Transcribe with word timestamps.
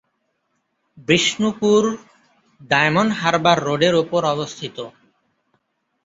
বিষ্ণুপুর 1.07 1.81
ডায়মন্ড 2.71 3.11
হারবার 3.19 3.57
রোডের 3.67 3.93
উপর 4.03 4.21
অবস্থিত। 4.25 4.77